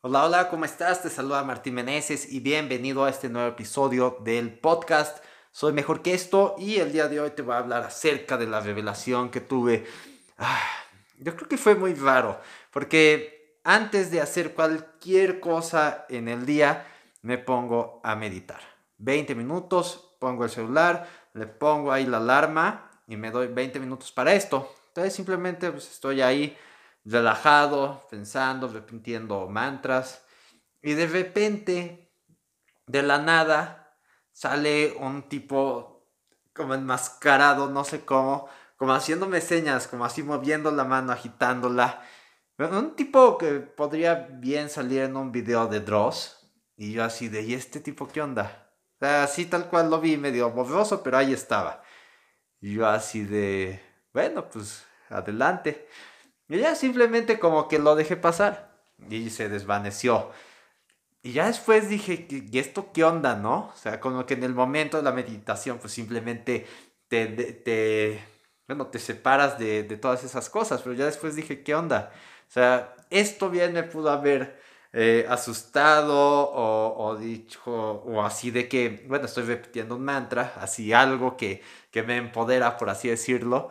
Hola, 0.00 0.26
hola, 0.26 0.48
¿cómo 0.48 0.64
estás? 0.64 1.02
Te 1.02 1.10
saluda 1.10 1.42
Martín 1.42 1.74
Meneses 1.74 2.32
y 2.32 2.38
bienvenido 2.38 3.04
a 3.04 3.10
este 3.10 3.28
nuevo 3.28 3.48
episodio 3.48 4.18
del 4.20 4.56
podcast 4.56 5.18
Soy 5.50 5.72
Mejor 5.72 6.02
que 6.02 6.14
esto 6.14 6.54
y 6.56 6.76
el 6.76 6.92
día 6.92 7.08
de 7.08 7.18
hoy 7.18 7.30
te 7.30 7.42
voy 7.42 7.56
a 7.56 7.58
hablar 7.58 7.82
acerca 7.82 8.36
de 8.36 8.46
la 8.46 8.60
revelación 8.60 9.28
que 9.28 9.40
tuve. 9.40 9.88
Ah, 10.38 10.62
yo 11.18 11.34
creo 11.34 11.48
que 11.48 11.58
fue 11.58 11.74
muy 11.74 11.94
raro 11.94 12.40
porque 12.70 13.58
antes 13.64 14.12
de 14.12 14.20
hacer 14.20 14.54
cualquier 14.54 15.40
cosa 15.40 16.06
en 16.08 16.28
el 16.28 16.46
día 16.46 16.86
me 17.22 17.36
pongo 17.36 18.00
a 18.04 18.14
meditar. 18.14 18.60
20 18.98 19.34
minutos, 19.34 20.14
pongo 20.20 20.44
el 20.44 20.50
celular, 20.50 21.08
le 21.34 21.48
pongo 21.48 21.90
ahí 21.90 22.06
la 22.06 22.18
alarma 22.18 22.88
y 23.08 23.16
me 23.16 23.32
doy 23.32 23.48
20 23.48 23.80
minutos 23.80 24.12
para 24.12 24.32
esto. 24.32 24.72
Entonces 24.86 25.12
simplemente 25.12 25.72
pues, 25.72 25.90
estoy 25.90 26.22
ahí 26.22 26.56
relajado, 27.10 28.06
pensando, 28.10 28.68
repitiendo 28.68 29.48
mantras. 29.48 30.24
Y 30.82 30.94
de 30.94 31.06
repente, 31.06 32.12
de 32.86 33.02
la 33.02 33.18
nada, 33.18 33.96
sale 34.32 34.94
un 35.00 35.28
tipo 35.28 36.06
como 36.52 36.74
enmascarado, 36.74 37.70
no 37.70 37.84
sé 37.84 38.04
cómo, 38.04 38.48
como 38.76 38.92
haciéndome 38.92 39.40
señas, 39.40 39.86
como 39.86 40.04
así 40.04 40.22
moviendo 40.22 40.70
la 40.70 40.84
mano, 40.84 41.12
agitándola. 41.12 42.02
Un 42.58 42.96
tipo 42.96 43.38
que 43.38 43.60
podría 43.60 44.28
bien 44.32 44.68
salir 44.68 45.02
en 45.02 45.16
un 45.16 45.30
video 45.30 45.66
de 45.68 45.80
Dross. 45.80 46.34
Y 46.76 46.92
yo 46.92 47.04
así 47.04 47.28
de, 47.28 47.42
¿y 47.42 47.54
este 47.54 47.80
tipo 47.80 48.08
qué 48.08 48.20
onda? 48.22 48.64
así 49.00 49.46
tal 49.46 49.68
cual 49.68 49.90
lo 49.90 50.00
vi, 50.00 50.16
medio 50.16 50.50
borroso, 50.50 51.02
pero 51.02 51.18
ahí 51.18 51.32
estaba. 51.32 51.82
Y 52.60 52.74
yo 52.74 52.88
así 52.88 53.22
de, 53.24 53.80
bueno, 54.12 54.48
pues 54.48 54.84
adelante. 55.08 55.88
Y 56.48 56.58
ya 56.58 56.74
simplemente 56.74 57.38
como 57.38 57.68
que 57.68 57.78
lo 57.78 57.94
dejé 57.94 58.16
pasar 58.16 58.78
y 59.10 59.30
se 59.30 59.48
desvaneció. 59.48 60.30
Y 61.22 61.32
ya 61.32 61.46
después 61.46 61.88
dije, 61.88 62.26
¿y 62.30 62.58
esto 62.58 62.92
qué 62.92 63.04
onda, 63.04 63.36
no? 63.36 63.72
O 63.74 63.76
sea, 63.76 64.00
como 64.00 64.24
que 64.26 64.34
en 64.34 64.44
el 64.44 64.54
momento 64.54 64.96
de 64.96 65.02
la 65.02 65.12
meditación, 65.12 65.78
pues 65.78 65.92
simplemente 65.92 66.66
te, 67.08 67.26
te 67.26 68.24
bueno, 68.68 68.86
te 68.88 68.98
separas 68.98 69.58
de, 69.58 69.82
de, 69.82 69.96
todas 69.96 70.24
esas 70.24 70.50
cosas, 70.50 70.82
pero 70.82 70.94
ya 70.94 71.06
después 71.06 71.34
dije, 71.34 71.62
¿qué 71.62 71.74
onda? 71.74 72.12
O 72.48 72.50
sea, 72.52 72.94
esto 73.10 73.50
bien 73.50 73.72
me 73.72 73.82
pudo 73.82 74.10
haber 74.10 74.60
eh, 74.92 75.26
asustado 75.28 76.14
o, 76.16 77.06
o, 77.06 77.16
dicho, 77.16 77.62
o 77.64 78.22
así 78.22 78.50
de 78.50 78.68
que, 78.68 79.04
bueno, 79.08 79.26
estoy 79.26 79.44
repitiendo 79.44 79.96
un 79.96 80.04
mantra, 80.04 80.54
así 80.56 80.92
algo 80.92 81.36
que, 81.36 81.62
que 81.90 82.02
me 82.02 82.16
empodera, 82.16 82.76
por 82.76 82.90
así 82.90 83.08
decirlo, 83.08 83.70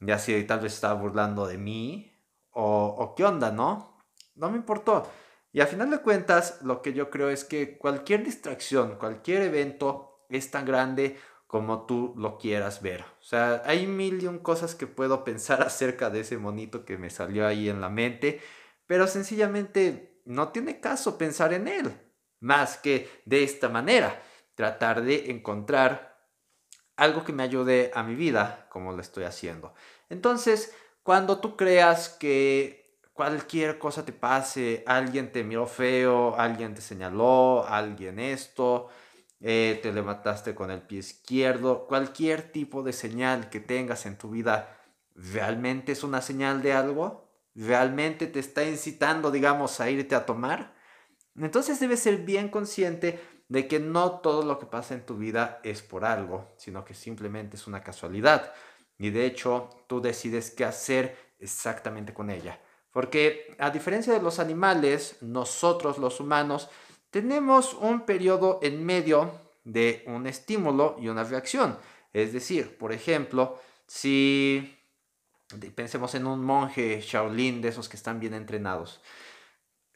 y 0.00 0.10
así 0.12 0.44
tal 0.44 0.60
vez 0.60 0.74
estaba 0.74 0.94
burlando 0.94 1.46
de 1.46 1.58
mí, 1.58 2.15
o, 2.58 3.14
qué 3.14 3.24
onda, 3.24 3.50
¿no? 3.50 4.02
No 4.34 4.50
me 4.50 4.56
importó. 4.56 5.06
Y 5.52 5.60
a 5.60 5.66
final 5.66 5.90
de 5.90 5.98
cuentas, 5.98 6.62
lo 6.62 6.80
que 6.80 6.94
yo 6.94 7.10
creo 7.10 7.28
es 7.28 7.44
que 7.44 7.76
cualquier 7.76 8.24
distracción, 8.24 8.96
cualquier 8.96 9.42
evento 9.42 10.24
es 10.30 10.50
tan 10.50 10.64
grande 10.64 11.18
como 11.46 11.86
tú 11.86 12.14
lo 12.16 12.38
quieras 12.38 12.80
ver. 12.80 13.02
O 13.02 13.22
sea, 13.22 13.62
hay 13.66 13.86
mil 13.86 14.22
y 14.22 14.26
un 14.26 14.38
cosas 14.38 14.74
que 14.74 14.86
puedo 14.86 15.22
pensar 15.24 15.62
acerca 15.62 16.08
de 16.10 16.20
ese 16.20 16.38
monito 16.38 16.84
que 16.84 16.98
me 16.98 17.10
salió 17.10 17.46
ahí 17.46 17.68
en 17.68 17.80
la 17.80 17.90
mente, 17.90 18.40
pero 18.86 19.06
sencillamente 19.06 20.22
no 20.24 20.48
tiene 20.48 20.80
caso 20.80 21.18
pensar 21.18 21.52
en 21.52 21.68
él, 21.68 21.92
más 22.40 22.78
que 22.78 23.08
de 23.26 23.44
esta 23.44 23.68
manera, 23.68 24.22
tratar 24.54 25.02
de 25.02 25.30
encontrar 25.30 26.16
algo 26.96 27.22
que 27.24 27.34
me 27.34 27.42
ayude 27.42 27.90
a 27.94 28.02
mi 28.02 28.14
vida, 28.14 28.66
como 28.70 28.92
lo 28.92 29.00
estoy 29.02 29.24
haciendo. 29.24 29.74
Entonces, 30.08 30.74
cuando 31.06 31.38
tú 31.38 31.54
creas 31.54 32.08
que 32.08 32.98
cualquier 33.12 33.78
cosa 33.78 34.04
te 34.04 34.12
pase, 34.12 34.82
alguien 34.88 35.30
te 35.30 35.44
miró 35.44 35.68
feo, 35.68 36.34
alguien 36.36 36.74
te 36.74 36.80
señaló, 36.80 37.64
alguien 37.64 38.18
esto, 38.18 38.88
eh, 39.40 39.78
te 39.84 39.92
levantaste 39.92 40.56
con 40.56 40.72
el 40.72 40.82
pie 40.82 40.98
izquierdo, 40.98 41.86
cualquier 41.86 42.50
tipo 42.50 42.82
de 42.82 42.92
señal 42.92 43.50
que 43.50 43.60
tengas 43.60 44.04
en 44.04 44.18
tu 44.18 44.30
vida, 44.30 44.80
¿realmente 45.14 45.92
es 45.92 46.02
una 46.02 46.20
señal 46.20 46.60
de 46.60 46.72
algo? 46.72 47.30
¿Realmente 47.54 48.26
te 48.26 48.40
está 48.40 48.64
incitando, 48.64 49.30
digamos, 49.30 49.78
a 49.78 49.88
irte 49.88 50.16
a 50.16 50.26
tomar? 50.26 50.74
Entonces 51.36 51.78
debes 51.78 52.00
ser 52.00 52.16
bien 52.24 52.48
consciente 52.48 53.20
de 53.48 53.68
que 53.68 53.78
no 53.78 54.18
todo 54.18 54.44
lo 54.44 54.58
que 54.58 54.66
pasa 54.66 54.94
en 54.94 55.06
tu 55.06 55.16
vida 55.16 55.60
es 55.62 55.82
por 55.82 56.04
algo, 56.04 56.52
sino 56.56 56.84
que 56.84 56.94
simplemente 56.94 57.54
es 57.54 57.68
una 57.68 57.84
casualidad. 57.84 58.52
Y 58.98 59.10
de 59.10 59.26
hecho, 59.26 59.70
tú 59.86 60.00
decides 60.00 60.50
qué 60.50 60.64
hacer 60.64 61.34
exactamente 61.38 62.14
con 62.14 62.30
ella. 62.30 62.60
Porque 62.90 63.54
a 63.58 63.70
diferencia 63.70 64.12
de 64.12 64.22
los 64.22 64.38
animales, 64.38 65.18
nosotros 65.20 65.98
los 65.98 66.20
humanos 66.20 66.70
tenemos 67.10 67.74
un 67.74 68.06
periodo 68.06 68.58
en 68.62 68.84
medio 68.84 69.30
de 69.64 70.02
un 70.06 70.26
estímulo 70.26 70.96
y 70.98 71.08
una 71.08 71.24
reacción. 71.24 71.78
Es 72.12 72.32
decir, 72.32 72.78
por 72.78 72.92
ejemplo, 72.92 73.60
si 73.86 74.76
pensemos 75.74 76.14
en 76.14 76.26
un 76.26 76.44
monje 76.44 77.00
Shaolin 77.00 77.60
de 77.60 77.68
esos 77.68 77.88
que 77.88 77.96
están 77.96 78.18
bien 78.18 78.34
entrenados. 78.34 79.00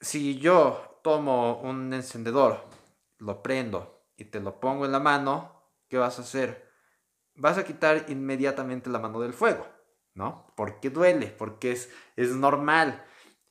Si 0.00 0.38
yo 0.38 1.00
tomo 1.02 1.60
un 1.60 1.92
encendedor, 1.92 2.64
lo 3.18 3.42
prendo 3.42 4.02
y 4.16 4.26
te 4.26 4.40
lo 4.40 4.60
pongo 4.60 4.84
en 4.84 4.92
la 4.92 5.00
mano, 5.00 5.62
¿qué 5.88 5.98
vas 5.98 6.18
a 6.18 6.22
hacer? 6.22 6.69
Vas 7.40 7.56
a 7.56 7.64
quitar 7.64 8.04
inmediatamente 8.08 8.90
la 8.90 8.98
mano 8.98 9.18
del 9.20 9.32
fuego, 9.32 9.66
¿no? 10.14 10.46
Porque 10.56 10.90
duele, 10.90 11.28
porque 11.28 11.72
es, 11.72 11.90
es 12.16 12.30
normal. 12.30 13.02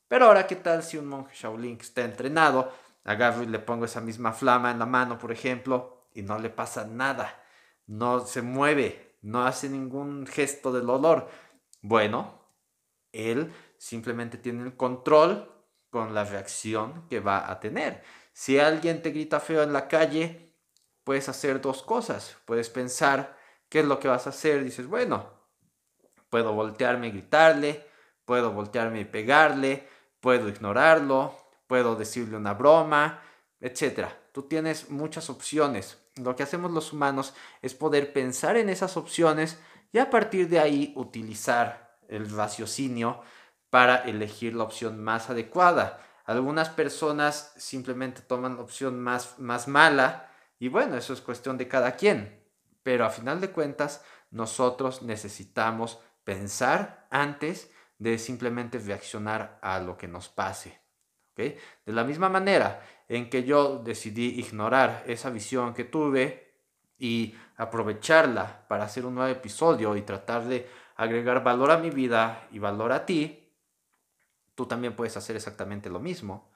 Pero 0.08 0.26
ahora, 0.26 0.46
¿qué 0.46 0.56
tal 0.56 0.84
si 0.84 0.98
un 0.98 1.08
monje 1.08 1.36
Shaolin 1.36 1.78
está 1.82 2.04
entrenado, 2.04 2.72
agarro 3.04 3.44
y 3.44 3.48
le 3.48 3.60
pongo 3.60 3.86
esa 3.86 4.00
misma 4.00 4.32
flama 4.32 4.72
en 4.72 4.80
la 4.80 4.86
mano, 4.86 5.18
por 5.18 5.32
ejemplo, 5.32 6.08
y 6.14 6.22
no 6.22 6.38
le 6.38 6.50
pasa 6.50 6.86
nada, 6.86 7.44
no 7.88 8.20
se 8.26 8.44
mueve, 8.44 9.18
no 9.22 9.46
hace 9.46 9.70
ningún 9.70 10.28
gesto 10.28 10.72
del 10.72 10.90
olor? 10.90 11.28
Bueno, 11.82 12.40
él 13.12 13.52
simplemente 13.78 14.38
tiene 14.38 14.64
el 14.64 14.78
control 14.78 15.52
con 15.90 16.14
la 16.14 16.26
reacción 16.26 17.08
que 17.08 17.20
va 17.20 17.50
a 17.50 17.60
tener. 17.60 18.04
Si 18.34 18.60
alguien 18.60 19.02
te 19.02 19.10
grita 19.10 19.40
feo 19.40 19.64
en 19.64 19.74
la 19.74 19.88
calle, 19.88 20.56
puedes 21.04 21.28
hacer 21.28 21.60
dos 21.60 21.82
cosas. 21.82 22.38
Puedes 22.46 22.70
pensar, 22.70 23.39
¿Qué 23.70 23.80
es 23.80 23.86
lo 23.86 24.00
que 24.00 24.08
vas 24.08 24.26
a 24.26 24.32
hacer? 24.32 24.64
Dices, 24.64 24.88
bueno, 24.88 25.30
puedo 26.30 26.54
voltearme 26.54 27.08
y 27.08 27.12
gritarle, 27.12 27.86
puedo 28.26 28.52
voltearme 28.52 29.02
y 29.02 29.06
pegarle, 29.06 29.88
puedo 30.20 30.50
ignorarlo, 30.50 31.36
puedo 31.68 31.96
decirle 31.96 32.36
una 32.36 32.54
broma, 32.54 33.22
etc. 33.62 34.08
Tú 34.32 34.44
tienes 34.44 34.90
muchas 34.90 35.30
opciones. 35.30 36.00
Lo 36.16 36.36
que 36.36 36.44
hacemos 36.44 36.72
los 36.72 36.92
humanos 36.92 37.34
es 37.62 37.74
poder 37.76 38.12
pensar 38.12 38.58
en 38.58 38.70
esas 38.70 38.98
opciones 38.98 39.60
y 39.92 40.00
a 40.00 40.10
partir 40.10 40.50
de 40.50 40.60
ahí 40.60 40.94
utilizar 40.96 41.98
el 42.08 42.30
raciocinio 42.30 43.22
para 43.70 43.98
elegir 43.98 44.56
la 44.56 44.64
opción 44.64 45.04
más 45.04 45.30
adecuada. 45.30 46.02
Algunas 46.26 46.70
personas 46.70 47.54
simplemente 47.58 48.22
toman 48.22 48.56
la 48.56 48.62
opción 48.62 49.00
más, 49.00 49.40
más 49.40 49.68
mala 49.68 50.32
y 50.60 50.68
bueno, 50.68 50.98
eso 50.98 51.14
es 51.14 51.22
cuestión 51.22 51.58
de 51.58 51.68
cada 51.68 51.96
quien. 51.96 52.40
Pero 52.90 53.06
a 53.06 53.12
final 53.12 53.40
de 53.40 53.52
cuentas, 53.52 54.04
nosotros 54.32 55.04
necesitamos 55.04 56.00
pensar 56.24 57.06
antes 57.12 57.72
de 58.00 58.18
simplemente 58.18 58.80
reaccionar 58.80 59.60
a 59.62 59.80
lo 59.80 59.96
que 59.96 60.08
nos 60.08 60.28
pase. 60.28 60.82
De 61.36 61.60
la 61.86 62.04
misma 62.04 62.30
manera 62.30 62.82
en 63.08 63.30
que 63.30 63.44
yo 63.44 63.78
decidí 63.78 64.40
ignorar 64.40 65.04
esa 65.06 65.30
visión 65.30 65.76
que 65.76 65.84
tuve 65.84 66.52
y 66.98 67.36
aprovecharla 67.58 68.66
para 68.68 68.86
hacer 68.86 69.06
un 69.06 69.14
nuevo 69.14 69.32
episodio 69.32 69.96
y 69.96 70.02
tratar 70.02 70.46
de 70.46 70.68
agregar 70.96 71.44
valor 71.44 71.70
a 71.70 71.78
mi 71.78 71.92
vida 71.92 72.48
y 72.50 72.58
valor 72.58 72.92
a 72.92 73.06
ti, 73.06 73.54
tú 74.56 74.66
también 74.66 74.96
puedes 74.96 75.16
hacer 75.16 75.36
exactamente 75.36 75.92
lo 75.92 76.00
mismo 76.00 76.50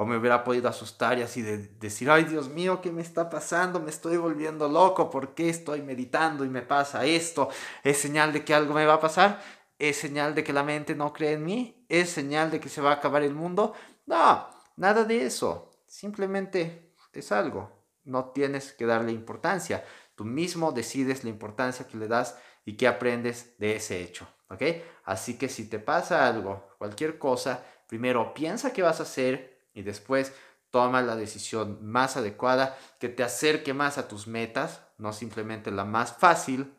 o 0.00 0.06
me 0.06 0.16
hubiera 0.16 0.42
podido 0.42 0.66
asustar 0.66 1.18
y 1.18 1.22
así 1.22 1.42
de 1.42 1.58
decir, 1.58 2.10
ay 2.10 2.24
Dios 2.24 2.48
mío, 2.48 2.80
¿qué 2.80 2.90
me 2.90 3.02
está 3.02 3.28
pasando? 3.28 3.80
Me 3.80 3.90
estoy 3.90 4.16
volviendo 4.16 4.66
loco, 4.66 5.10
¿por 5.10 5.34
qué 5.34 5.50
estoy 5.50 5.82
meditando 5.82 6.42
y 6.46 6.48
me 6.48 6.62
pasa 6.62 7.04
esto? 7.04 7.50
¿Es 7.84 7.98
señal 7.98 8.32
de 8.32 8.42
que 8.42 8.54
algo 8.54 8.72
me 8.72 8.86
va 8.86 8.94
a 8.94 9.00
pasar? 9.00 9.42
¿Es 9.78 9.98
señal 9.98 10.34
de 10.34 10.42
que 10.42 10.54
la 10.54 10.62
mente 10.62 10.94
no 10.94 11.12
cree 11.12 11.34
en 11.34 11.44
mí? 11.44 11.84
¿Es 11.90 12.08
señal 12.08 12.50
de 12.50 12.60
que 12.60 12.70
se 12.70 12.80
va 12.80 12.92
a 12.92 12.94
acabar 12.94 13.22
el 13.22 13.34
mundo? 13.34 13.74
No, 14.06 14.48
nada 14.76 15.04
de 15.04 15.26
eso. 15.26 15.70
Simplemente 15.86 16.94
es 17.12 17.30
algo. 17.30 17.84
No 18.04 18.30
tienes 18.30 18.72
que 18.72 18.86
darle 18.86 19.12
importancia. 19.12 19.84
Tú 20.14 20.24
mismo 20.24 20.72
decides 20.72 21.24
la 21.24 21.30
importancia 21.30 21.86
que 21.86 21.98
le 21.98 22.08
das 22.08 22.38
y 22.64 22.78
qué 22.78 22.88
aprendes 22.88 23.54
de 23.58 23.76
ese 23.76 24.00
hecho. 24.00 24.26
¿Ok? 24.48 24.62
Así 25.04 25.36
que 25.36 25.50
si 25.50 25.68
te 25.68 25.78
pasa 25.78 26.26
algo, 26.26 26.70
cualquier 26.78 27.18
cosa, 27.18 27.62
primero 27.86 28.32
piensa 28.32 28.72
qué 28.72 28.80
vas 28.80 29.00
a 29.00 29.02
hacer 29.02 29.59
y 29.74 29.82
después 29.82 30.32
toma 30.70 31.02
la 31.02 31.16
decisión 31.16 31.78
más 31.82 32.16
adecuada 32.16 32.78
que 32.98 33.08
te 33.08 33.22
acerque 33.22 33.74
más 33.74 33.98
a 33.98 34.08
tus 34.08 34.26
metas, 34.26 34.82
no 34.98 35.12
simplemente 35.12 35.70
la 35.70 35.84
más 35.84 36.12
fácil 36.12 36.74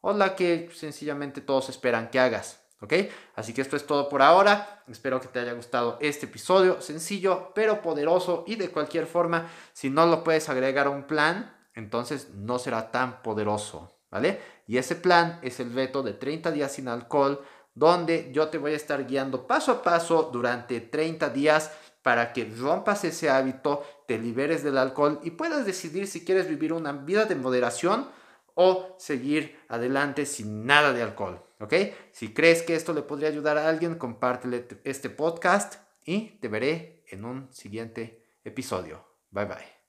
o 0.00 0.12
la 0.12 0.34
que 0.36 0.70
sencillamente 0.74 1.40
todos 1.40 1.68
esperan 1.68 2.10
que 2.10 2.20
hagas. 2.20 2.60
¿Ok? 2.82 2.94
Así 3.34 3.52
que 3.52 3.60
esto 3.60 3.76
es 3.76 3.86
todo 3.86 4.08
por 4.08 4.22
ahora. 4.22 4.82
Espero 4.88 5.20
que 5.20 5.28
te 5.28 5.38
haya 5.38 5.52
gustado 5.52 5.98
este 6.00 6.24
episodio, 6.24 6.80
sencillo 6.80 7.52
pero 7.54 7.82
poderoso 7.82 8.44
y 8.46 8.56
de 8.56 8.70
cualquier 8.70 9.06
forma, 9.06 9.50
si 9.74 9.90
no 9.90 10.06
lo 10.06 10.24
puedes 10.24 10.48
agregar 10.48 10.86
a 10.86 10.90
un 10.90 11.06
plan, 11.06 11.54
entonces 11.74 12.30
no 12.34 12.58
será 12.58 12.90
tan 12.90 13.22
poderoso, 13.22 14.00
¿vale? 14.10 14.40
Y 14.66 14.78
ese 14.78 14.96
plan 14.96 15.38
es 15.42 15.60
el 15.60 15.68
veto 15.68 16.02
de 16.02 16.14
30 16.14 16.52
días 16.52 16.72
sin 16.72 16.88
alcohol, 16.88 17.44
donde 17.74 18.30
yo 18.32 18.48
te 18.48 18.56
voy 18.56 18.72
a 18.72 18.76
estar 18.76 19.06
guiando 19.06 19.46
paso 19.46 19.72
a 19.72 19.82
paso 19.82 20.30
durante 20.32 20.80
30 20.80 21.28
días 21.28 21.72
para 22.02 22.32
que 22.32 22.44
rompas 22.44 23.04
ese 23.04 23.30
hábito, 23.30 23.84
te 24.06 24.18
liberes 24.18 24.62
del 24.62 24.78
alcohol 24.78 25.20
y 25.22 25.32
puedas 25.32 25.66
decidir 25.66 26.06
si 26.06 26.24
quieres 26.24 26.48
vivir 26.48 26.72
una 26.72 26.92
vida 26.92 27.26
de 27.26 27.36
moderación 27.36 28.08
o 28.54 28.96
seguir 28.98 29.58
adelante 29.68 30.26
sin 30.26 30.66
nada 30.66 30.92
de 30.92 31.02
alcohol. 31.02 31.42
¿Ok? 31.60 31.74
Si 32.12 32.32
crees 32.32 32.62
que 32.62 32.74
esto 32.74 32.94
le 32.94 33.02
podría 33.02 33.28
ayudar 33.28 33.58
a 33.58 33.68
alguien, 33.68 33.96
compártele 33.96 34.66
este 34.84 35.10
podcast 35.10 35.76
y 36.04 36.38
te 36.40 36.48
veré 36.48 37.04
en 37.08 37.24
un 37.24 37.52
siguiente 37.52 38.24
episodio. 38.44 39.04
Bye 39.30 39.44
bye. 39.44 39.79